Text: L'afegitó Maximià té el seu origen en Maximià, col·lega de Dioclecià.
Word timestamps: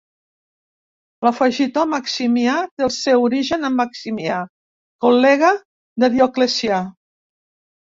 L'afegitó 1.27 1.83
Maximià 1.91 2.57
té 2.73 2.87
el 2.87 2.93
seu 2.97 3.27
origen 3.29 3.71
en 3.71 3.79
Maximià, 3.85 4.41
col·lega 5.07 5.57
de 6.07 6.15
Dioclecià. 6.19 6.87